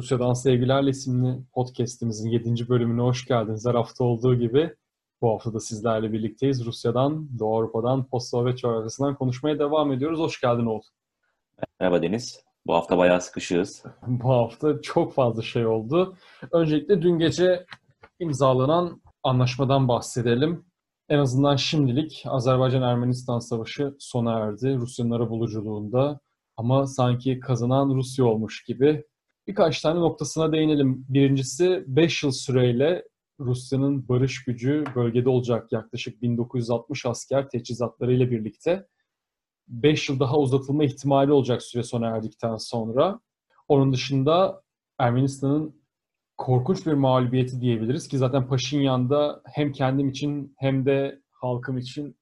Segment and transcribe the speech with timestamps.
[0.00, 2.68] Rusya'dan Sevgilerle isimli podcast'imizin 7.
[2.68, 3.66] bölümüne hoş geldiniz.
[3.66, 4.74] Her hafta olduğu gibi
[5.22, 6.66] bu hafta da sizlerle birlikteyiz.
[6.66, 10.18] Rusya'dan, Doğu Avrupa'dan, post-Sovyet coğrafyasından konuşmaya devam ediyoruz.
[10.18, 10.86] Hoş geldin Oğuz.
[11.80, 12.40] Merhaba Deniz.
[12.66, 13.84] Bu hafta bayağı sıkışığız.
[14.06, 16.16] bu hafta çok fazla şey oldu.
[16.52, 17.66] Öncelikle dün gece
[18.18, 20.64] imzalanan anlaşmadan bahsedelim.
[21.08, 24.76] En azından şimdilik Azerbaycan-Ermenistan savaşı sona erdi.
[24.76, 26.20] Rusya'nın arabuluculuğunda
[26.56, 29.04] ama sanki kazanan Rusya olmuş gibi.
[29.46, 31.06] Birkaç tane noktasına değinelim.
[31.08, 33.04] Birincisi 5 yıl süreyle
[33.40, 38.86] Rusya'nın barış gücü bölgede olacak yaklaşık 1960 asker teçhizatlarıyla birlikte
[39.68, 43.20] 5 yıl daha uzatılma ihtimali olacak süre sona erdikten sonra.
[43.68, 44.62] Onun dışında
[44.98, 45.80] Ermenistan'ın
[46.36, 52.16] korkunç bir mağlubiyeti diyebiliriz ki zaten Paşinyan'da hem kendim için hem de halkım için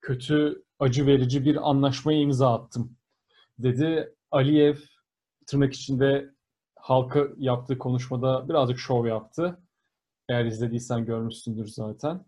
[0.00, 2.96] kötü, acı verici bir anlaşmaya imza attım
[3.58, 4.14] dedi.
[4.30, 4.76] Aliyev
[5.46, 6.30] tırnak içinde
[6.88, 9.58] halka yaptığı konuşmada birazcık şov yaptı.
[10.28, 12.24] Eğer izlediysen görmüşsündür zaten.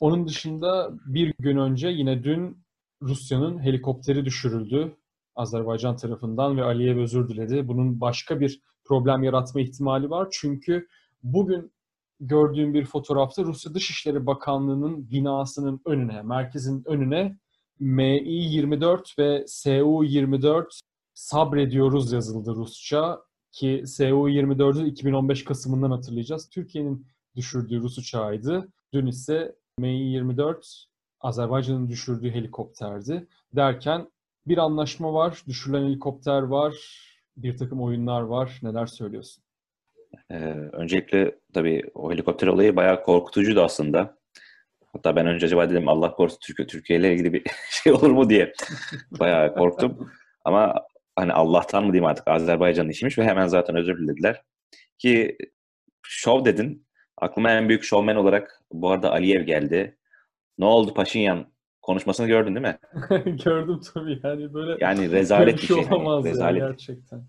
[0.00, 2.64] Onun dışında bir gün önce yine dün
[3.02, 4.96] Rusya'nın helikopteri düşürüldü
[5.36, 7.68] Azerbaycan tarafından ve Aliyev özür diledi.
[7.68, 10.28] Bunun başka bir problem yaratma ihtimali var.
[10.30, 10.88] Çünkü
[11.22, 11.72] bugün
[12.20, 17.38] gördüğüm bir fotoğrafta Rusya Dışişleri Bakanlığı'nın binasının önüne, merkezin önüne
[17.80, 20.80] MI-24 ve Su-24
[21.14, 23.20] sabrediyoruz yazıldı Rusça
[23.54, 26.48] ki Su-24'ü 2015 Kasım'ından hatırlayacağız.
[26.48, 28.68] Türkiye'nin düşürdüğü Rus uçağıydı.
[28.92, 30.84] Dün ise Mi-24
[31.20, 33.26] Azerbaycan'ın düşürdüğü helikopterdi.
[33.56, 34.08] Derken
[34.46, 36.74] bir anlaşma var, düşürülen helikopter var,
[37.36, 38.58] bir takım oyunlar var.
[38.62, 39.44] Neler söylüyorsun?
[40.30, 40.34] Ee,
[40.72, 44.18] öncelikle tabii o helikopter olayı bayağı korkutucuydu aslında.
[44.92, 48.30] Hatta ben önce acaba dedim Allah korusun Türkiye, Türkiye ile ilgili bir şey olur mu
[48.30, 48.52] diye
[49.10, 50.10] bayağı korktum.
[50.44, 50.74] Ama
[51.16, 54.42] hani Allah'tan mı diyeyim artık Azerbaycan'ın işiymiş ve hemen zaten özür dilediler.
[54.98, 55.38] Ki
[56.02, 56.86] şov dedin.
[57.16, 59.98] Aklıma en büyük şovmen olarak bu arada Aliyev geldi.
[60.58, 61.46] Ne oldu Paşinyan
[61.82, 62.78] konuşmasını gördün değil mi?
[63.44, 65.84] Gördüm tabii yani böyle yani rezalet bir şey.
[65.84, 66.62] şey olamaz hani, rezalet.
[66.62, 67.24] gerçekten.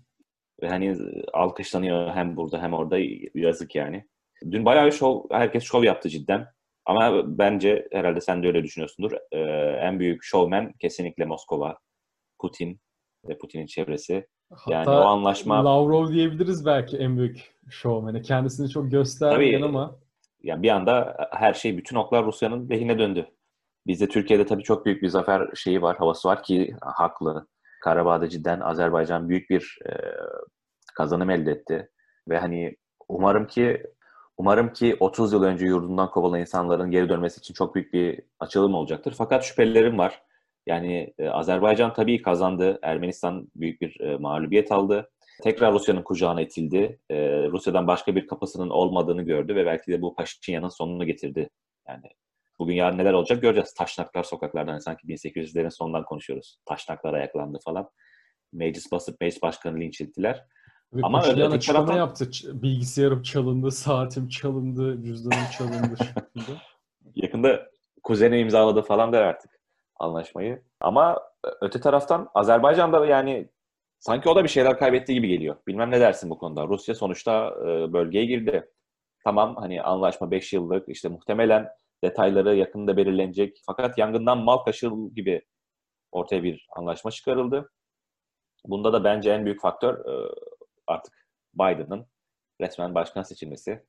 [0.62, 0.96] Ve hani
[1.32, 2.98] alkışlanıyor hem burada hem orada
[3.34, 4.06] yazık yani.
[4.50, 6.46] Dün bayağı şov, herkes şov yaptı cidden.
[6.86, 9.12] Ama bence herhalde sen de öyle düşünüyorsundur.
[9.32, 9.38] Ee,
[9.80, 11.78] en büyük şovmen kesinlikle Moskova,
[12.38, 12.80] Putin
[13.34, 14.26] Putin'in çevresi.
[14.50, 15.64] Hatta yani o anlaşma...
[15.64, 18.22] Lavrov diyebiliriz belki en büyük şovmeni.
[18.22, 19.98] Kendisini çok göstermeyen tabii, ama...
[20.42, 23.26] Yani bir anda her şey, bütün oklar Rusya'nın lehine döndü.
[23.86, 27.46] Bizde Türkiye'de tabii çok büyük bir zafer şeyi var, havası var ki haklı.
[27.84, 29.92] Karabağ'da cidden Azerbaycan büyük bir e,
[30.96, 31.90] kazanım elde etti.
[32.28, 32.76] Ve hani
[33.08, 33.82] umarım ki
[34.36, 38.74] umarım ki 30 yıl önce yurdundan kovulan insanların geri dönmesi için çok büyük bir açılım
[38.74, 39.14] olacaktır.
[39.18, 40.22] Fakat şüphelerim var.
[40.66, 42.78] Yani e, Azerbaycan tabii kazandı.
[42.82, 45.10] Ermenistan büyük bir e, mağlubiyet aldı.
[45.42, 46.98] Tekrar Rusya'nın kucağına itildi.
[47.10, 47.16] E,
[47.48, 51.50] Rusya'dan başka bir kapısının olmadığını gördü ve belki de bu Paşinyan'ın sonunu getirdi.
[51.88, 52.06] Yani
[52.58, 53.74] bugün yarın neler olacak göreceğiz.
[53.74, 56.58] Taşnaklar sokaklardan yani sanki 1800'lerin sonundan konuşuyoruz.
[56.64, 57.90] Taşnaklar ayaklandı falan.
[58.52, 60.44] Meclis basıp meclis başkanı linç ettiler.
[60.92, 61.96] Ve Ama öyle açıklama taraftan...
[61.96, 62.62] yaptı.
[62.62, 65.96] Bilgisayarım çalındı, saatim çalındı, cüzdanım çalındı.
[67.14, 67.66] Yakında
[68.02, 69.55] kuzeni imzaladı falan der artık
[69.98, 70.62] anlaşmayı.
[70.80, 71.22] Ama
[71.60, 73.48] öte taraftan Azerbaycan'da yani
[73.98, 75.56] sanki o da bir şeyler kaybettiği gibi geliyor.
[75.66, 76.68] Bilmem ne dersin bu konuda.
[76.68, 78.70] Rusya sonuçta e, bölgeye girdi.
[79.24, 81.68] Tamam hani anlaşma 5 yıllık işte muhtemelen
[82.04, 83.62] detayları yakında belirlenecek.
[83.66, 85.42] Fakat yangından mal kaşıl gibi
[86.12, 87.70] ortaya bir anlaşma çıkarıldı.
[88.66, 90.34] Bunda da bence en büyük faktör e,
[90.86, 92.06] artık Biden'ın
[92.60, 93.82] resmen başkan seçilmesi.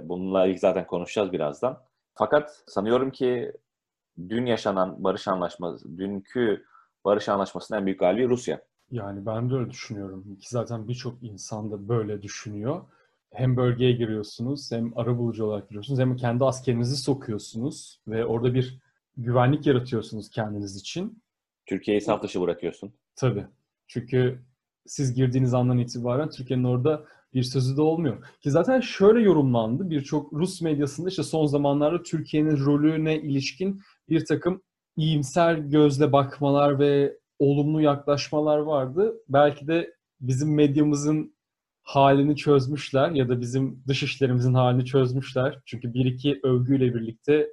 [0.00, 1.84] Bununla ilgili zaten konuşacağız birazdan.
[2.14, 3.52] Fakat sanıyorum ki
[4.28, 6.64] dün yaşanan barış anlaşması, dünkü
[7.04, 8.60] barış anlaşmasının en büyük galibi Rusya.
[8.90, 10.36] Yani ben de öyle düşünüyorum.
[10.40, 12.84] Ki zaten birçok insan da böyle düşünüyor.
[13.30, 18.78] Hem bölgeye giriyorsunuz, hem arabulucu olarak giriyorsunuz, hem kendi askerinizi sokuyorsunuz ve orada bir
[19.16, 21.22] güvenlik yaratıyorsunuz kendiniz için.
[21.66, 22.92] Türkiye'yi saf dışı bırakıyorsun.
[23.16, 23.46] Tabii.
[23.86, 24.42] Çünkü
[24.86, 27.04] siz girdiğiniz andan itibaren Türkiye'nin orada
[27.34, 28.24] bir sözü de olmuyor.
[28.40, 29.90] Ki zaten şöyle yorumlandı.
[29.90, 34.62] Birçok Rus medyasında işte son zamanlarda Türkiye'nin rolüne ilişkin bir takım
[34.96, 39.14] iyimser gözle bakmalar ve olumlu yaklaşmalar vardı.
[39.28, 41.34] Belki de bizim medyamızın
[41.82, 45.60] halini çözmüşler ya da bizim dış işlerimizin halini çözmüşler.
[45.64, 47.48] Çünkü bir iki övgüyle birlikte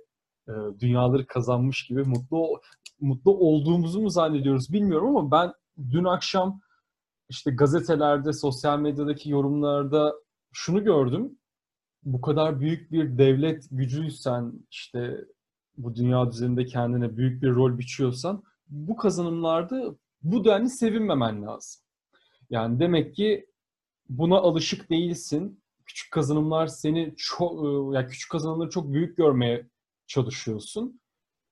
[0.48, 2.62] e, dünyaları kazanmış gibi mutlu
[3.00, 5.54] mutlu olduğumuzu mu zannediyoruz bilmiyorum ama ben
[5.92, 6.60] dün akşam
[7.30, 10.13] işte gazetelerde, sosyal medyadaki yorumlarda
[10.54, 11.39] şunu gördüm.
[12.04, 15.25] Bu kadar büyük bir devlet gücüysen işte
[15.77, 21.81] bu dünya düzeninde kendine büyük bir rol biçiyorsan bu kazanımlarda bu denli sevinmemen lazım.
[22.50, 23.45] Yani demek ki
[24.10, 25.62] buna alışık değilsin.
[25.86, 29.69] Küçük kazanımlar seni çok e, yani küçük kazanımları çok büyük görmeye
[30.07, 31.01] çalışıyorsun.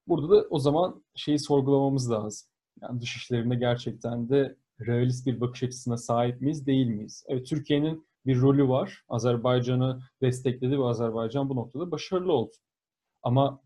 [0.07, 2.49] Burada da o zaman şeyi sorgulamamız lazım.
[2.81, 7.25] Yani dış işlerinde gerçekten de realist bir bakış açısına sahip miyiz, değil miyiz?
[7.27, 9.03] Evet Türkiye'nin bir rolü var.
[9.09, 12.55] Azerbaycan'ı destekledi ve Azerbaycan bu noktada başarılı oldu.
[13.23, 13.61] Ama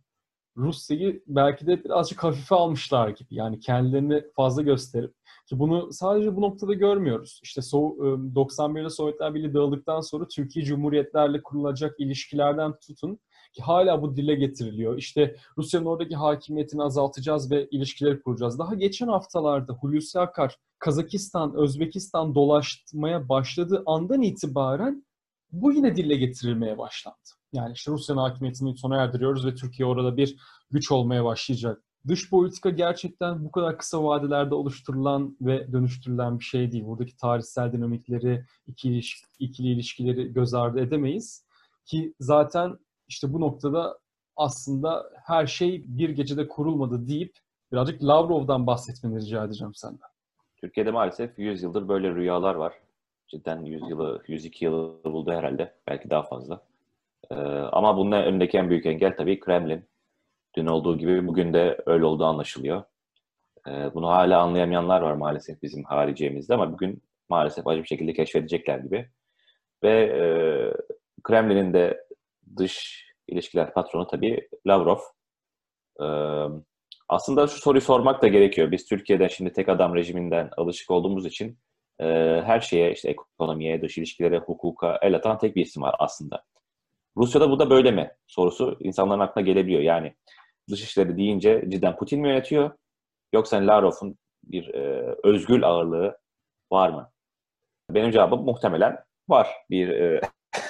[0.58, 3.36] Rusya'yı belki de birazcık hafife almışlar gibi.
[3.36, 5.14] Yani kendilerini fazla gösterip
[5.50, 7.40] ki bunu sadece bu noktada görmüyoruz.
[7.44, 13.20] İşte 91'de Sovyetler Birliği dağıldıktan sonra Türkiye Cumhuriyetlerle kurulacak ilişkilerden tutun
[13.54, 14.98] ki hala bu dile getiriliyor.
[14.98, 18.60] İşte Rusya'nın oradaki hakimiyetini azaltacağız ve ilişkileri kuracağız.
[18.60, 25.06] Daha geçen haftalarda Hulusi Akar Kazakistan, Özbekistan dolaşmaya başladığı andan itibaren
[25.52, 27.18] bu yine dille getirilmeye başlandı.
[27.54, 30.38] Yani işte Rusya'nın hakimiyetini sona erdiriyoruz ve Türkiye orada bir
[30.72, 31.84] güç olmaya başlayacak.
[32.08, 36.86] Dış politika gerçekten bu kadar kısa vadelerde oluşturulan ve dönüştürülen bir şey değil.
[36.86, 39.02] Buradaki tarihsel dinamikleri, ikili,
[39.40, 41.46] ilişkileri göz ardı edemeyiz.
[41.86, 42.78] Ki zaten
[43.08, 44.00] işte bu noktada
[44.36, 47.34] aslında her şey bir gecede kurulmadı deyip
[47.72, 50.08] birazcık Lavrov'dan bahsetmeni rica edeceğim senden.
[50.58, 52.74] Türkiye'de maalesef 100 yıldır böyle rüyalar var.
[53.28, 55.74] Cidden 100 yılı, 102 yılı buldu herhalde.
[55.88, 56.62] Belki daha fazla.
[57.32, 57.36] Ee,
[57.72, 59.86] ama bunun önündeki en büyük engel tabii Kremlin.
[60.56, 62.84] Dün olduğu gibi bugün de öyle olduğu anlaşılıyor.
[63.68, 68.80] Ee, bunu hala anlayamayanlar var maalesef bizim hariciyemizde ama bugün maalesef acı bir şekilde keşfedecekler
[68.80, 69.10] gibi.
[69.84, 70.22] Ve e,
[71.24, 72.07] Kremlin'in de
[72.58, 75.00] dış ilişkiler patronu tabii Lavrov.
[76.02, 76.06] Ee,
[77.10, 78.72] aslında şu soruyu sormak da gerekiyor.
[78.72, 81.60] Biz Türkiye'den şimdi tek adam rejiminden alışık olduğumuz için
[82.00, 82.06] e,
[82.46, 86.44] her şeye işte ekonomiye, dış ilişkilere, hukuka el atan tek bir isim var aslında.
[87.18, 89.82] Rusya'da bu da böyle mi sorusu insanların aklına gelebiliyor.
[89.82, 90.16] Yani
[90.70, 92.72] dışişleri deyince cidden Putin mi yönetiyor
[93.34, 96.18] yoksa Lavrov'un bir e, özgül ağırlığı
[96.72, 97.12] var mı?
[97.90, 98.98] Benim cevabım muhtemelen
[99.30, 99.48] var.
[99.70, 100.22] Bir e,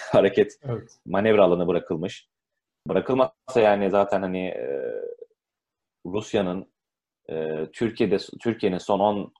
[0.11, 0.97] hareket evet.
[1.05, 2.27] manevra alanı bırakılmış.
[2.87, 4.93] Bırakılmazsa yani zaten hani e,
[6.05, 6.67] Rusya'nın
[7.29, 9.33] e, Türkiye'de Türkiye'nin son 10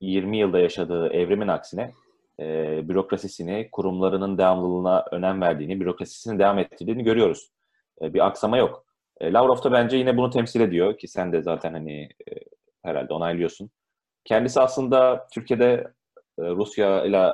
[0.00, 1.92] 20 yılda yaşadığı evrimin aksine
[2.40, 2.44] e,
[2.88, 7.50] bürokrasisini, kurumlarının devamlılığına önem verdiğini, bürokrasisini devam ettirdiğini görüyoruz.
[8.02, 8.84] E, bir aksama yok.
[9.20, 12.32] E, Lavrov da bence yine bunu temsil ediyor ki sen de zaten hani e,
[12.82, 13.70] herhalde onaylıyorsun.
[14.24, 15.92] Kendisi aslında Türkiye'de
[16.38, 17.32] e, Rusya ile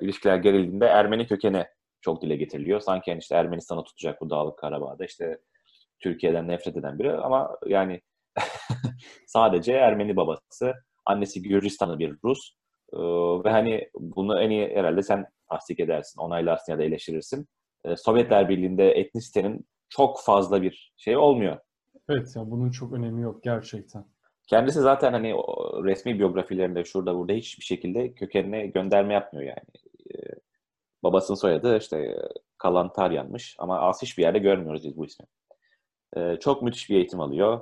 [0.00, 1.66] ilişkiler gerildiğinde Ermeni kökeni
[2.04, 2.80] çok dile getiriliyor.
[2.80, 5.38] Sanki yani işte Ermenistan'ı tutacak bu Dağlık Karabağ'da işte
[6.00, 8.00] Türkiye'den nefret eden biri ama yani
[9.26, 10.74] sadece Ermeni babası,
[11.06, 12.50] annesi Gürcistanlı bir Rus
[12.92, 12.98] ee,
[13.44, 17.46] ve hani bunu en iyi herhalde sen tasdik edersin, onaylarsın ya da eleştirirsin.
[17.84, 21.58] Ee, Sovyetler Birliği'nde etnisitenin çok fazla bir şey olmuyor.
[22.08, 24.04] Evet ya bunun çok önemi yok gerçekten.
[24.46, 25.32] Kendisi zaten hani
[25.84, 29.66] resmi biyografilerinde şurada burada hiçbir şekilde kökenine gönderme yapmıyor yani.
[31.04, 32.16] Babasının soyadı işte
[32.58, 35.26] Kalantaryanmış ama az hiçbir yerde görmüyoruz biz bu ismi.
[36.16, 37.60] Ee, çok müthiş bir eğitim alıyor.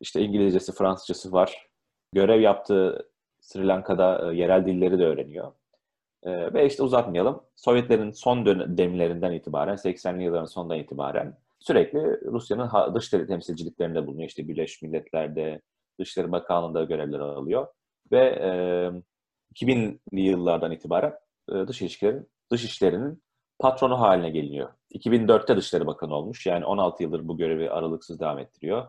[0.00, 1.68] İşte İngilizcesi, Fransızcası var.
[2.12, 5.52] Görev yaptığı Sri Lanka'da e, yerel dilleri de öğreniyor.
[6.22, 7.42] E, ve işte uzatmayalım.
[7.56, 14.28] Sovyetlerin son dönemlerinden itibaren, 80'li yılların sonundan itibaren sürekli Rusya'nın dışişleri temsilciliklerinde bulunuyor.
[14.28, 15.60] İşte Birleşmiş Milletler'de,
[16.00, 17.66] Dışişleri Bakanlığı'nda görevler alıyor.
[18.12, 18.50] Ve e,
[19.54, 21.14] 2000'li yıllardan itibaren
[21.48, 23.22] e, dış ilişkilerin, dış işlerinin
[23.58, 24.68] patronu haline geliniyor.
[24.94, 26.46] 2004'te Dışişleri Bakanı olmuş.
[26.46, 28.86] Yani 16 yıldır bu görevi aralıksız devam ettiriyor.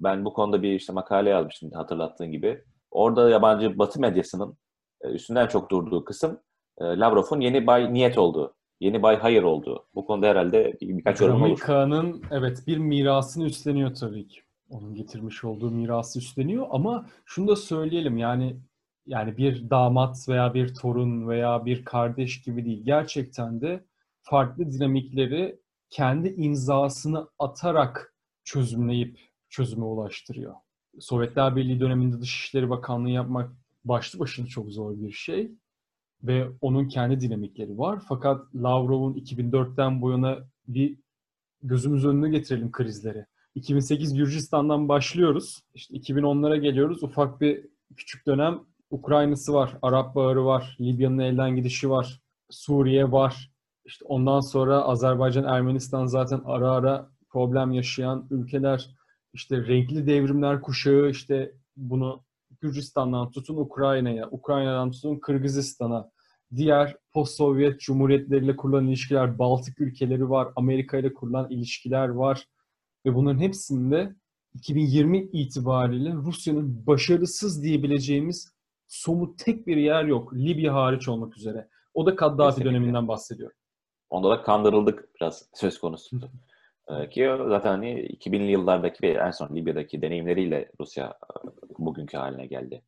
[0.00, 2.64] Ben bu konuda bir işte makale yazmıştım hatırlattığın gibi.
[2.90, 4.58] Orada yabancı Batı medyasının
[5.00, 6.40] e, üstünden çok durduğu kısım
[6.78, 9.86] e, Lavrov'un yeni bay niyet olduğu, yeni bay hayır olduğu.
[9.94, 11.44] Bu konuda herhalde bir, birkaç yorum olur.
[11.44, 14.40] Amerika'nın evet bir mirasını üstleniyor tabii ki.
[14.70, 18.56] Onun getirmiş olduğu mirası üstleniyor ama şunu da söyleyelim yani
[19.06, 22.82] yani bir damat veya bir torun veya bir kardeş gibi değil.
[22.84, 23.84] Gerçekten de
[24.22, 25.60] farklı dinamikleri
[25.90, 30.54] kendi imzasını atarak çözümleyip çözüme ulaştırıyor.
[31.00, 33.52] Sovyetler Birliği döneminde Dışişleri Bakanlığı yapmak
[33.84, 35.50] başlı başına çok zor bir şey.
[36.22, 38.02] Ve onun kendi dinamikleri var.
[38.08, 40.98] Fakat Lavrov'un 2004'ten bu yana bir
[41.62, 43.26] gözümüz önüne getirelim krizleri.
[43.54, 45.62] 2008 Gürcistan'dan başlıyoruz.
[45.74, 47.02] İşte 2010'lara geliyoruz.
[47.02, 48.60] Ufak bir küçük dönem
[48.90, 53.50] Ukrayna'sı var, Arap Baharı var, Libya'nın elden gidişi var, Suriye var.
[53.84, 58.90] İşte ondan sonra Azerbaycan, Ermenistan zaten ara ara problem yaşayan ülkeler.
[59.32, 62.24] İşte renkli devrimler kuşağı işte bunu
[62.60, 66.10] Gürcistan'dan tutun Ukrayna'ya, Ukrayna'dan tutun Kırgızistan'a,
[66.56, 72.46] diğer post-Sovyet cumhuriyetleriyle kurulan ilişkiler, Baltık ülkeleri var, Amerika ile kurulan ilişkiler var.
[73.06, 74.14] Ve bunların hepsinde
[74.54, 78.55] 2020 itibariyle Rusya'nın başarısız diyebileceğimiz
[78.88, 80.34] somut tek bir yer yok.
[80.34, 81.68] Libya hariç olmak üzere.
[81.94, 82.70] O da Kaddafi Kesinlikle.
[82.70, 83.52] döneminden bahsediyor.
[84.10, 86.20] Onda da kandırıldık biraz söz konusu.
[86.90, 91.38] Ee, Ki zaten hani 2000'li yıllardaki ve en son Libya'daki deneyimleriyle Rusya e,
[91.78, 92.82] bugünkü haline geldi.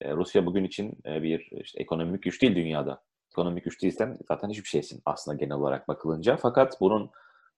[0.00, 3.02] E, Rusya bugün için e, bir işte ekonomik güç değil dünyada.
[3.32, 6.36] Ekonomik güç değilsen zaten hiçbir şeysin aslında genel olarak bakılınca.
[6.36, 7.10] Fakat bunun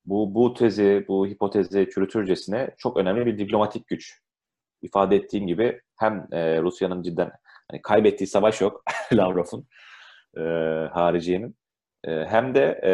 [0.04, 4.22] bu bu tezi, bu hipotezi çürütürcesine çok önemli bir diplomatik güç.
[4.82, 7.32] İfade ettiğim gibi hem e, Rusya'nın cidden
[7.70, 8.82] hani kaybettiği savaş yok
[9.12, 9.66] Lavrov'un
[10.36, 10.42] e,
[10.92, 11.56] hariciyenin
[12.04, 12.92] e, hem de e,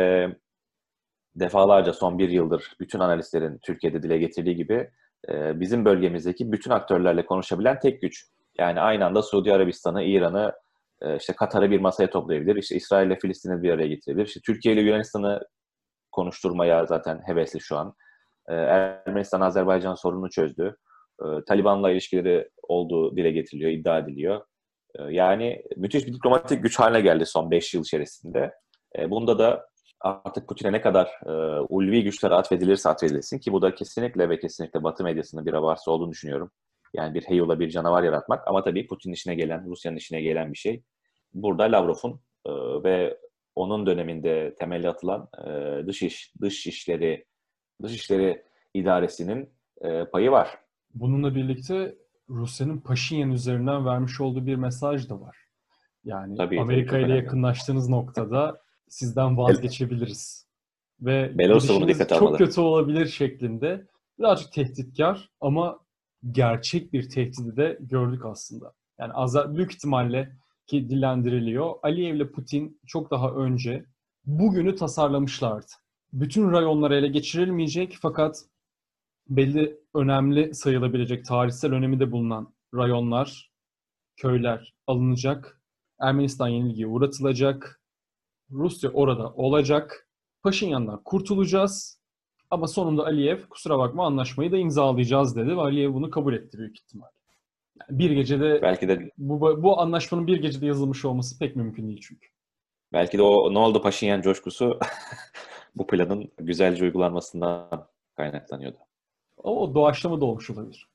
[1.41, 4.91] defalarca son bir yıldır bütün analistlerin Türkiye'de dile getirdiği gibi
[5.29, 8.27] e, bizim bölgemizdeki bütün aktörlerle konuşabilen tek güç.
[8.59, 10.53] Yani aynı anda Suudi Arabistan'ı, İran'ı,
[11.03, 12.57] e, işte Katar'ı bir masaya toplayabilir.
[12.57, 14.27] İşte İsrail ile Filistin'i bir araya getirebilir.
[14.27, 15.41] İşte Türkiye ile Yunanistan'ı
[16.13, 17.95] konuşturmaya zaten hevesli şu an.
[18.49, 20.77] E, Ermenistan, Azerbaycan sorununu çözdü.
[21.21, 24.45] E, Taliban'la ilişkileri olduğu dile getiriliyor, iddia ediliyor.
[24.99, 28.55] E, yani müthiş bir diplomatik güç haline geldi son 5 yıl içerisinde.
[28.99, 29.67] E, bunda da
[30.01, 34.83] artık Putin'e ne kadar e, ulvi güçler atfedilirse atfedilsin ki bu da kesinlikle ve kesinlikle
[34.83, 36.51] Batı medyasının bir abartısı olduğunu düşünüyorum.
[36.95, 40.59] Yani bir heyola bir canavar yaratmak ama tabii Putin'in işine gelen, Rusya'nın işine gelen bir
[40.59, 40.83] şey.
[41.35, 42.51] Burada Lavrov'un e,
[42.85, 43.19] ve
[43.55, 45.51] onun döneminde temelli atılan e,
[45.87, 47.25] dış iş dış işleri
[47.83, 48.43] dış işleri
[48.75, 50.59] idaresinin e, payı var.
[50.95, 51.95] Bununla birlikte
[52.29, 55.37] Rusya'nın Paşinyan üzerinden vermiş olduğu bir mesaj da var.
[56.05, 60.47] Yani Tabii, Amerika tabii, ile yakınlaştığınız noktada sizden vazgeçebiliriz.
[61.01, 62.39] Ve Belarus bunu çok almalı.
[62.39, 63.87] kötü olabilir şeklinde
[64.19, 65.79] birazcık tehditkar ama
[66.31, 68.73] gerçek bir tehdidi de gördük aslında.
[68.99, 70.33] Yani Azer büyük ihtimalle
[70.67, 71.75] ki dillendiriliyor.
[71.83, 73.85] Aliyev ile Putin çok daha önce
[74.25, 75.73] bugünü tasarlamışlardı.
[76.13, 78.45] Bütün rayonlar ele geçirilmeyecek fakat
[79.37, 83.51] belli önemli sayılabilecek tarihsel önemi de bulunan rayonlar,
[84.17, 85.61] köyler alınacak.
[86.01, 87.81] Ermenistan yenilgiye uğratılacak.
[88.51, 90.09] Rusya orada olacak.
[90.43, 92.03] Paşinyan'dan kurtulacağız.
[92.51, 96.79] Ama sonunda Aliyev kusura bakma anlaşmayı da imzalayacağız dedi ve Aliyev bunu kabul etti büyük
[96.79, 97.09] ihtimal.
[97.81, 102.01] Yani bir gecede Belki de bu, bu anlaşmanın bir gecede yazılmış olması pek mümkün değil
[102.09, 102.29] çünkü.
[102.93, 104.79] belki de o ne oldu Paşinyan coşkusu
[105.75, 108.79] bu planın güzelce uygulanmasından kaynaklanıyordu.
[109.45, 110.89] Ama o doğaçlama da olmuş olabilir.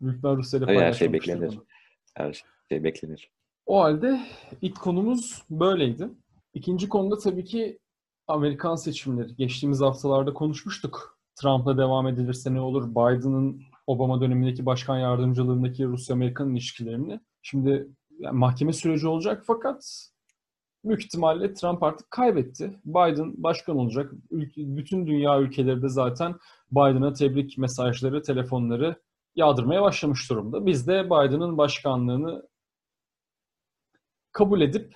[0.00, 1.56] Büyükler Rusya'yla Tabii her şey paylaşmamıştır beklenir.
[1.56, 1.64] bunu.
[2.14, 3.30] Her şey beklenir.
[3.66, 4.20] O halde
[4.62, 6.08] ilk konumuz böyleydi.
[6.54, 7.78] İkinci konuda tabii ki
[8.28, 9.36] Amerikan seçimleri.
[9.36, 11.18] Geçtiğimiz haftalarda konuşmuştuk.
[11.34, 12.90] Trump'la devam edilirse ne olur?
[12.90, 17.20] Biden'ın Obama dönemindeki başkan yardımcılığındaki Rusya-Amerikan ilişkilerini.
[17.42, 20.08] Şimdi yani mahkeme süreci olacak fakat
[20.84, 22.80] büyük ihtimalle Trump artık kaybetti.
[22.84, 24.12] Biden başkan olacak.
[24.30, 26.34] Ülke- bütün dünya ülkeleri de zaten
[26.72, 28.96] Biden'a tebrik mesajları, telefonları
[29.36, 30.66] yağdırmaya başlamış durumda.
[30.66, 32.48] Biz de Biden'ın başkanlığını
[34.32, 34.94] kabul edip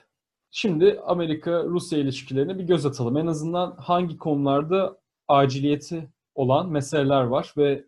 [0.51, 3.17] şimdi Amerika-Rusya ilişkilerine bir göz atalım.
[3.17, 4.99] En azından hangi konularda
[5.29, 7.85] aciliyeti olan meseleler var ve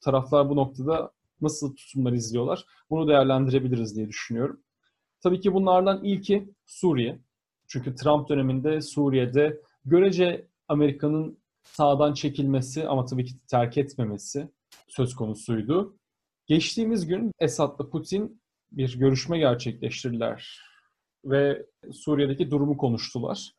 [0.00, 4.60] taraflar bu noktada nasıl tutumlar izliyorlar bunu değerlendirebiliriz diye düşünüyorum.
[5.20, 7.20] Tabii ki bunlardan ilki Suriye.
[7.70, 14.48] Çünkü Trump döneminde Suriye'de görece Amerika'nın sağdan çekilmesi ama tabii ki terk etmemesi
[14.88, 15.96] söz konusuydu.
[16.46, 20.60] Geçtiğimiz gün Esad'la Putin bir görüşme gerçekleştirdiler
[21.24, 23.52] ve Suriye'deki durumu konuştular.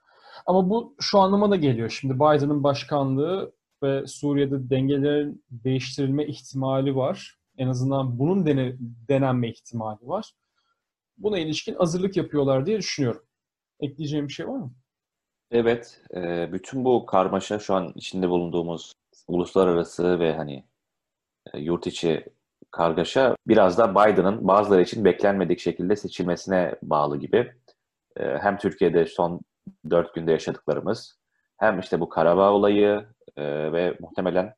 [0.45, 1.89] Ama bu şu anlama da geliyor.
[1.89, 3.51] Şimdi Biden'ın başkanlığı
[3.83, 7.37] ve Suriye'de dengelerin değiştirilme ihtimali var.
[7.57, 10.31] En azından bunun dene, denenme ihtimali var.
[11.17, 13.21] Buna ilişkin hazırlık yapıyorlar diye düşünüyorum.
[13.81, 14.71] Ekleyeceğim bir şey var mı?
[15.51, 18.93] Evet, e, bütün bu karmaşa şu an içinde bulunduğumuz
[19.27, 20.65] uluslararası ve hani
[21.53, 22.25] e, yurt içi
[22.71, 27.53] kargaşa biraz da Biden'ın bazıları için beklenmedik şekilde seçilmesine bağlı gibi.
[28.17, 29.41] E, hem Türkiye'de son
[29.89, 31.19] dört günde yaşadıklarımız,
[31.57, 33.05] hem işte bu Karabağ olayı
[33.37, 34.53] ve muhtemelen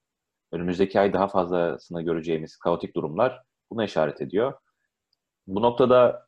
[0.51, 4.53] önümüzdeki ay daha fazlasını göreceğimiz kaotik durumlar buna işaret ediyor.
[5.47, 6.27] Bu noktada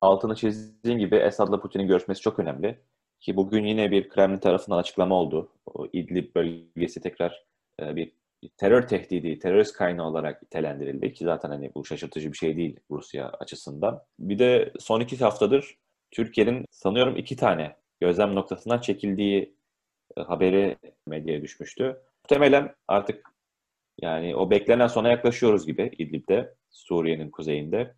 [0.00, 2.78] altını çizdiğim gibi Esad'la Putin'in görüşmesi çok önemli.
[3.20, 5.52] Ki bugün yine bir Kremlin tarafından açıklama oldu.
[5.66, 7.44] O İdlib bölgesi tekrar
[7.80, 8.12] e, bir
[8.56, 13.28] terör tehdidi, terörist kaynağı olarak nitelendirildi ki zaten hani bu şaşırtıcı bir şey değil Rusya
[13.28, 14.02] açısından.
[14.18, 15.78] Bir de son iki haftadır
[16.10, 19.54] Türkiye'nin sanıyorum iki tane gözlem noktasından çekildiği
[20.16, 20.76] e, haberi
[21.06, 21.96] medyaya düşmüştü.
[22.24, 23.28] Muhtemelen artık
[24.02, 27.94] yani o beklenen sona yaklaşıyoruz gibi İdlib'de, Suriye'nin kuzeyinde.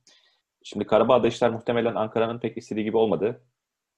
[0.62, 3.42] Şimdi Karabağ'da işler muhtemelen Ankara'nın pek istediği gibi olmadı.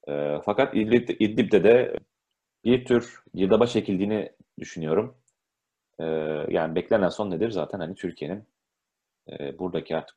[0.09, 1.97] E, fakat İdlib, İdlib'de de
[2.65, 5.17] bir tür girdaba çekildiğini düşünüyorum.
[5.99, 6.05] E,
[6.49, 7.51] yani beklenen son nedir?
[7.51, 8.49] Zaten hani Türkiye'nin
[9.31, 10.17] e, buradaki artık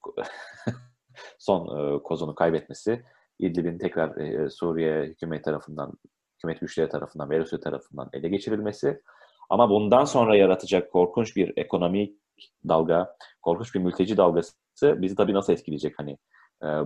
[1.39, 3.03] son e, kozunu kaybetmesi
[3.39, 5.93] İdlib'in tekrar e, Suriye hükümet tarafından,
[6.37, 9.01] hükümet güçleri tarafından ve Rusya tarafından ele geçirilmesi.
[9.49, 12.19] Ama bundan sonra yaratacak korkunç bir ekonomik
[12.67, 16.17] dalga, korkunç bir mülteci dalgası bizi tabii nasıl etkileyecek hani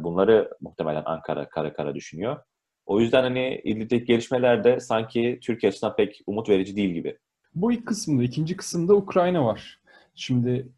[0.04, 2.38] bunları muhtemelen Ankara kara kara düşünüyor.
[2.86, 7.18] O yüzden hani İdlib'deki gelişmeler de sanki Türkiye açısından pek umut verici değil gibi.
[7.56, 8.24] Bu ilk kısımda.
[8.24, 9.80] ikinci kısımda Ukrayna var.
[10.16, 10.70] Şimdi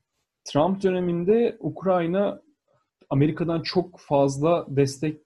[0.43, 2.41] Trump döneminde Ukrayna
[3.09, 5.21] Amerika'dan çok fazla destek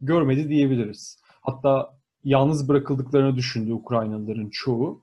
[0.00, 1.20] görmedi diyebiliriz.
[1.40, 5.02] Hatta yalnız bırakıldıklarını düşündü Ukraynalıların çoğu.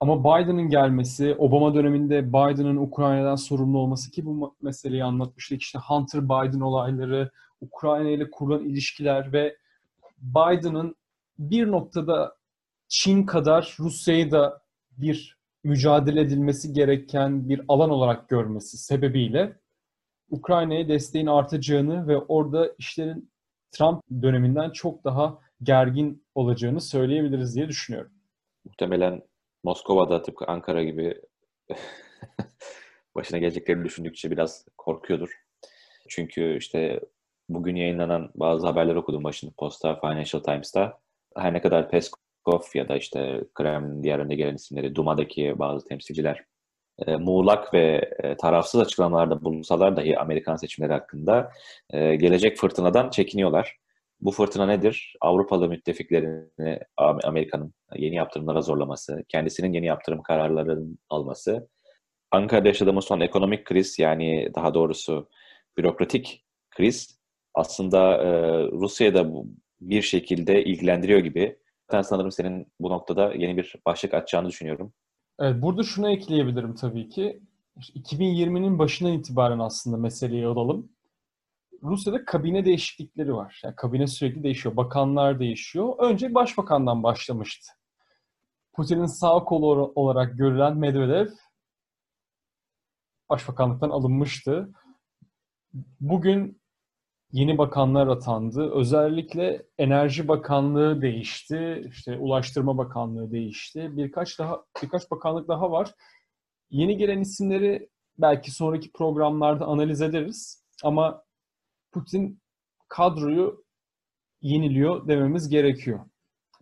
[0.00, 5.62] Ama Biden'ın gelmesi, Obama döneminde Biden'ın Ukrayna'dan sorumlu olması ki bu meseleyi anlatmıştık.
[5.62, 9.56] İşte Hunter Biden olayları, Ukrayna ile kurulan ilişkiler ve
[10.18, 10.96] Biden'ın
[11.38, 12.36] bir noktada
[12.88, 19.56] Çin kadar Rusya'yı da bir mücadele edilmesi gereken bir alan olarak görmesi sebebiyle
[20.30, 23.30] Ukrayna'ya desteğin artacağını ve orada işlerin
[23.70, 28.12] Trump döneminden çok daha gergin olacağını söyleyebiliriz diye düşünüyorum.
[28.64, 29.22] Muhtemelen
[29.66, 31.20] Moskova'da tıpkı Ankara gibi
[33.14, 35.30] başına geleceklerini düşündükçe biraz korkuyordur.
[36.08, 37.00] Çünkü işte
[37.48, 40.98] bugün yayınlanan bazı haberler okudum Washington Post'ta, Financial Times'ta.
[41.36, 46.44] Her ne kadar Peskov ya da işte Kremlin diğer önde gelen isimleri, Duma'daki bazı temsilciler
[47.06, 51.52] e, muğlak ve e, tarafsız açıklamalarda bulunsalar dahi Amerikan seçimleri hakkında
[51.90, 53.76] e, gelecek fırtınadan çekiniyorlar.
[54.20, 55.16] Bu fırtına nedir?
[55.20, 56.78] Avrupalı müttefiklerini
[57.24, 61.68] Amerika'nın yeni yaptırımlara zorlaması, kendisinin yeni yaptırım kararlarının alması,
[62.30, 65.28] Ankara'da yaşadığımız son ekonomik kriz yani daha doğrusu
[65.78, 67.18] bürokratik kriz
[67.54, 68.28] aslında e,
[68.62, 69.32] Rusya'yı da
[69.80, 71.58] bir şekilde ilgilendiriyor gibi.
[71.92, 74.92] Ben sanırım senin bu noktada yeni bir başlık açacağını düşünüyorum.
[75.40, 77.40] Evet, burada şunu ekleyebilirim tabii ki.
[77.78, 80.88] 2020'nin başından itibaren aslında meseleyi alalım.
[81.82, 83.60] Rusya'da kabine değişiklikleri var.
[83.64, 84.76] Yani kabine sürekli değişiyor.
[84.76, 85.94] Bakanlar değişiyor.
[85.98, 87.72] Önce başbakandan başlamıştı.
[88.72, 91.26] Putin'in sağ kolu olarak görülen Medvedev
[93.30, 94.72] başbakanlıktan alınmıştı.
[96.00, 96.60] Bugün
[97.32, 98.70] yeni bakanlar atandı.
[98.70, 101.84] Özellikle Enerji Bakanlığı değişti.
[101.88, 103.88] İşte Ulaştırma Bakanlığı değişti.
[103.96, 105.94] Birkaç daha birkaç bakanlık daha var.
[106.70, 110.64] Yeni gelen isimleri belki sonraki programlarda analiz ederiz.
[110.84, 111.25] Ama
[111.92, 112.40] Putin
[112.88, 113.64] kadroyu
[114.40, 116.00] yeniliyor dememiz gerekiyor.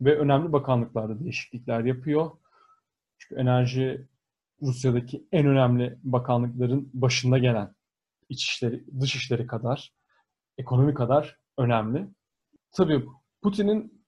[0.00, 2.30] Ve önemli bakanlıklarda değişiklikler yapıyor.
[3.18, 4.08] Çünkü enerji
[4.62, 7.74] Rusya'daki en önemli bakanlıkların başında gelen
[8.28, 9.92] içişleri, dışişleri kadar,
[10.58, 12.08] ekonomi kadar önemli.
[12.72, 13.04] Tabii
[13.42, 14.06] Putin'in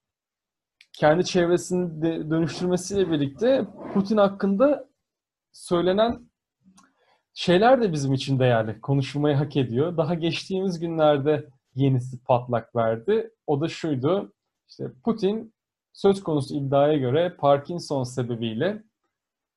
[0.93, 4.89] kendi çevresini de dönüştürmesiyle birlikte Putin hakkında
[5.51, 6.26] söylenen
[7.37, 8.81] şeyler de bizim için değerli.
[8.81, 9.97] Konuşulmayı hak ediyor.
[9.97, 13.31] Daha geçtiğimiz günlerde yenisi patlak verdi.
[13.47, 14.33] O da şuydu.
[14.69, 15.53] İşte Putin
[15.93, 18.83] söz konusu iddiaya göre Parkinson sebebiyle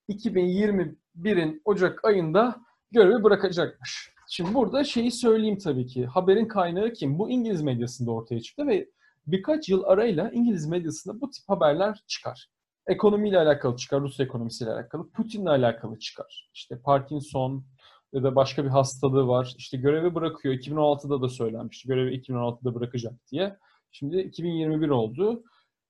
[0.08, 4.12] 2021'in Ocak ayında görevi bırakacakmış.
[4.30, 6.06] Şimdi burada şeyi söyleyeyim tabii ki.
[6.06, 7.18] Haberin kaynağı kim?
[7.18, 8.88] Bu İngiliz medyasında ortaya çıktı ve
[9.26, 12.50] birkaç yıl arayla İngiliz medyasında bu tip haberler çıkar.
[12.86, 16.50] Ekonomiyle alakalı çıkar, Rus ekonomisiyle alakalı, Putin'le alakalı çıkar.
[16.54, 17.64] İşte Parkinson
[18.12, 19.54] ya da başka bir hastalığı var.
[19.58, 20.54] İşte görevi bırakıyor.
[20.54, 21.88] 2016'da da söylenmişti.
[21.88, 23.56] Görevi 2016'da bırakacak diye.
[23.92, 25.44] Şimdi 2021 oldu.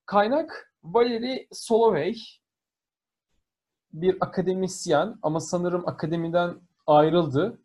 [0.07, 2.17] Kaynak Valeri Solovey
[3.93, 7.63] bir akademisyen ama sanırım akademiden ayrıldı.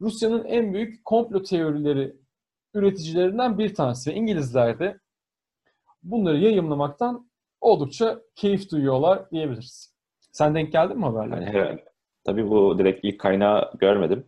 [0.00, 2.16] Rusya'nın en büyük komplo teorileri
[2.74, 5.00] üreticilerinden bir tanesi İngilizler de
[6.02, 7.27] bunları yayımlamaktan
[7.60, 9.94] oldukça keyif duyuyorlar diyebiliriz.
[10.32, 11.44] Sen denk geldin mi haberlere?
[11.44, 11.84] Yani herhalde.
[12.24, 14.26] Tabii bu direkt ilk kaynağı görmedim.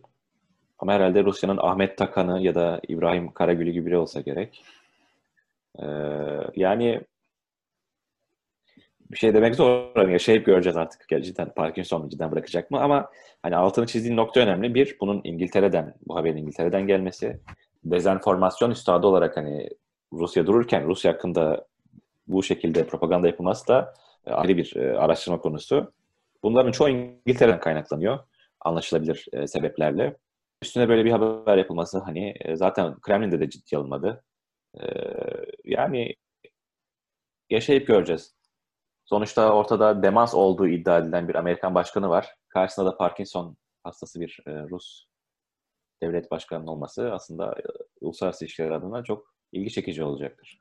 [0.79, 4.63] Ama herhalde Rusya'nın Ahmet Takan'ı ya da İbrahim Karagül'ü gibi biri olsa gerek.
[5.79, 5.85] Ee,
[6.55, 7.01] yani
[9.11, 9.95] bir şey demek zor.
[9.95, 11.23] Hani yaşayıp göreceğiz artık.
[11.23, 12.79] Cidden Parkinson cidden bırakacak mı?
[12.79, 13.09] Ama
[13.43, 14.75] hani altını çizdiğin nokta önemli.
[14.75, 17.39] Bir, bunun İngiltere'den, bu haberin İngiltere'den gelmesi.
[17.83, 19.69] Dezenformasyon üstadı olarak hani
[20.13, 21.65] Rusya dururken Rusya hakkında
[22.27, 23.93] bu şekilde propaganda yapılması da
[24.25, 25.93] e, ayrı bir e, araştırma konusu.
[26.43, 28.19] Bunların çoğu İngiltere'den kaynaklanıyor.
[28.59, 30.17] Anlaşılabilir e, sebeplerle.
[30.63, 34.23] Üstüne böyle bir haber yapılması hani zaten Kremlin'de de ciddi alınmadı.
[35.63, 36.15] Yani
[37.49, 38.35] yaşayıp göreceğiz.
[39.05, 42.35] Sonuçta ortada demans olduğu iddia edilen bir Amerikan başkanı var.
[42.49, 45.05] Karşısında da Parkinson hastası bir Rus
[46.03, 47.55] devlet başkanının olması aslında
[48.01, 50.59] uluslararası ilişkiler adına çok ilgi çekici olacaktır.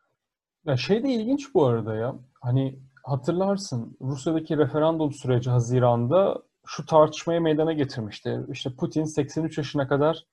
[0.67, 2.15] Ya şey de ilginç bu arada ya.
[2.41, 8.41] Hani hatırlarsın Rusya'daki referandum süreci Haziran'da şu tartışmaya meydana getirmişti.
[8.53, 10.25] İşte Putin 83 yaşına kadar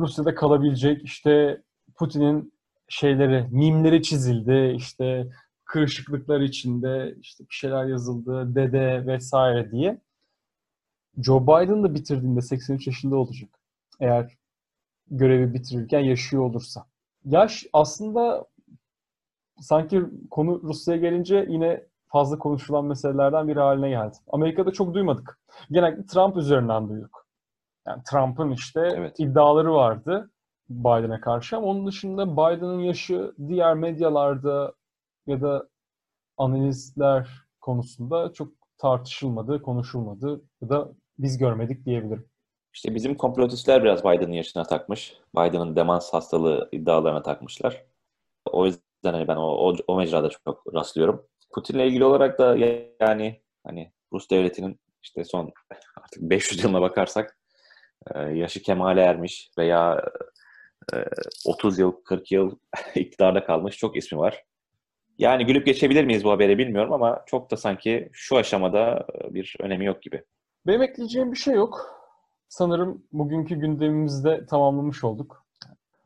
[0.00, 1.04] Rusya'da kalabilecek.
[1.04, 1.62] İşte
[1.96, 2.52] Putin'in
[2.88, 4.74] şeyleri, mimleri çizildi.
[4.76, 5.28] İşte
[5.64, 10.00] kırışıklıklar içinde işte bir şeyler yazıldı, dede vesaire diye.
[11.22, 13.50] Joe Biden da bitirdiğinde 83 yaşında olacak.
[14.00, 14.36] Eğer
[15.10, 16.86] görevi bitirirken yaşıyor olursa.
[17.24, 18.46] Yaş aslında
[19.60, 24.16] sanki konu Rusya'ya gelince yine fazla konuşulan meselelerden biri haline geldi.
[24.28, 25.38] Amerika'da çok duymadık.
[25.70, 27.26] Genellikle Trump üzerinden duyduk.
[27.86, 29.20] Yani Trump'ın işte Evet.
[29.20, 30.30] iddiaları vardı
[30.70, 34.72] Biden'a karşı ama onun dışında Biden'ın yaşı diğer medyalarda
[35.26, 35.68] ya da
[36.36, 37.28] analistler
[37.60, 40.88] konusunda çok tartışılmadı, konuşulmadı ya da
[41.18, 42.28] biz görmedik diyebilirim.
[42.74, 45.16] İşte bizim komplotistler biraz Biden'ın yaşına takmış.
[45.36, 47.84] Biden'ın demans hastalığı iddialarına takmışlar.
[48.52, 48.82] O yüzden
[49.14, 51.26] hani ben o, o, o mecrada çok rastlıyorum.
[51.54, 52.56] Putin'le ilgili olarak da
[53.00, 55.52] yani hani Rus devletinin işte son
[55.96, 57.38] artık 500 yılına bakarsak
[58.14, 60.04] e, yaşı kemale ermiş veya
[60.94, 60.96] e,
[61.44, 62.56] 30 yıl, 40 yıl
[62.94, 64.44] iktidarda kalmış çok ismi var.
[65.18, 69.56] Yani gülüp geçebilir miyiz bu habere bilmiyorum ama çok da sanki şu aşamada e, bir
[69.60, 70.22] önemi yok gibi.
[70.66, 71.96] Benim ekleyeceğim bir şey yok.
[72.48, 75.46] Sanırım bugünkü gündemimizde tamamlamış olduk.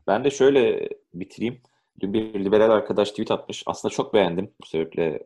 [0.07, 1.61] Ben de şöyle bitireyim.
[2.01, 3.63] Dün bir liberal arkadaş tweet atmış.
[3.67, 4.51] Aslında çok beğendim.
[4.63, 5.21] Bu sebeple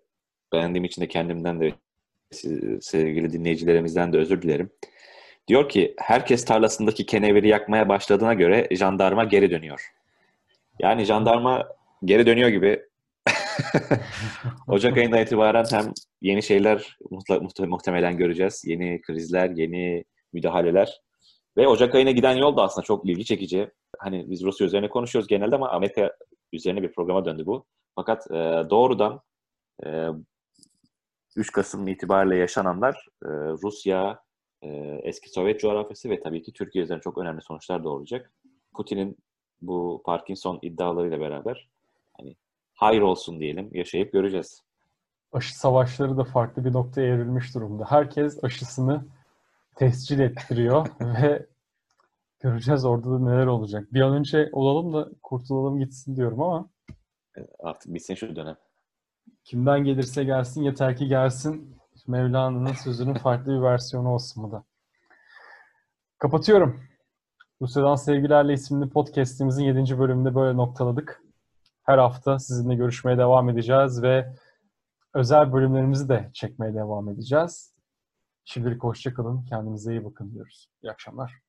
[0.52, 1.72] beğendiğim için de kendimden de
[2.80, 4.70] sevgili dinleyicilerimizden de özür dilerim.
[5.48, 9.92] Diyor ki herkes tarlasındaki keneviri yakmaya başladığına göre jandarma geri dönüyor.
[10.78, 11.68] Yani jandarma
[12.04, 12.82] geri dönüyor gibi.
[14.68, 18.62] Ocak ayından itibaren hem yeni şeyler muhte- muhte- muhtemelen göreceğiz.
[18.66, 21.00] Yeni krizler, yeni müdahaleler.
[21.56, 23.70] Ve Ocak ayına giden yol da aslında çok ilgi çekici.
[23.98, 26.12] Hani biz Rusya üzerine konuşuyoruz genelde ama Amerika
[26.54, 27.64] üzerine bir programa döndü bu.
[27.94, 29.20] Fakat e, doğrudan
[29.86, 30.08] e,
[31.36, 33.28] 3 Kasım itibariyle yaşananlar e,
[33.62, 34.20] Rusya,
[34.62, 34.68] e,
[35.02, 38.32] eski Sovyet coğrafyası ve tabii ki Türkiye üzerine çok önemli sonuçlar doğuracak.
[38.74, 39.16] Putin'in
[39.62, 41.68] bu Parkinson iddialarıyla beraber
[42.16, 42.36] hani
[42.74, 44.62] hayır olsun diyelim yaşayıp göreceğiz.
[45.32, 47.84] Aşı savaşları da farklı bir noktaya evrilmiş durumda.
[47.88, 49.04] Herkes aşısını
[49.76, 51.46] tescil ettiriyor ve
[52.48, 53.92] göreceğiz orada da neler olacak.
[53.92, 56.68] Bir an önce olalım da kurtulalım gitsin diyorum ama
[57.38, 58.56] E, Artık bitsin şu dönem.
[59.44, 61.76] kimden gelirse gelsin yeter ki gelsin.
[62.06, 64.64] Mevlana'nın sözünün farklı bir versiyonu olsun bu da.
[66.18, 66.80] Kapatıyorum.
[67.62, 69.98] Rusya'dan Sevgilerle isimli podcastimizin 7.
[69.98, 71.22] bölümünde böyle noktaladık.
[71.82, 74.34] Her hafta sizinle görüşmeye devam edeceğiz ve
[75.14, 77.74] özel bölümlerimizi de çekmeye devam edeceğiz.
[78.44, 79.44] Şimdilik hoşça kalın.
[79.44, 80.68] Kendinize iyi bakın diyoruz.
[80.82, 81.43] İyi akşamlar.